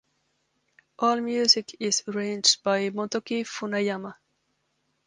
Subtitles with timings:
[0.97, 4.15] All music is arranged by Motoki Funayama.